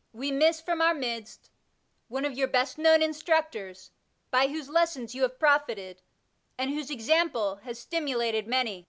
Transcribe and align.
''We 0.12 0.30
miss 0.30 0.60
from 0.60 0.82
our 0.82 0.92
midst 0.92 1.48
one 2.08 2.26
of 2.26 2.36
your 2.36 2.48
best 2.48 2.76
known 2.76 3.00
instructors, 3.00 3.92
by 4.30 4.48
whose 4.48 4.68
lessons 4.68 5.14
you 5.14 5.22
have 5.22 5.38
profited, 5.38 6.02
and 6.58 6.68
whose 6.68 6.90
example 6.90 7.56
has 7.64 7.78
stimulated 7.78 8.46
many. 8.46 8.88